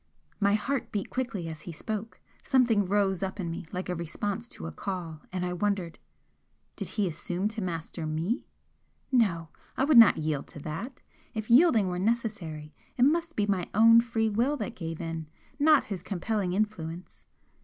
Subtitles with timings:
[0.39, 4.47] My heart beat quickly as he spoke; something rose up in me like a response
[4.47, 5.99] to a call, and I wondered
[6.75, 8.47] Did he assume to master ME?
[9.11, 9.49] No!
[9.77, 11.03] I would not yield to that!
[11.35, 15.27] If yielding were necessary, it must be my own free will that gave in,
[15.59, 17.27] not his compelling influence!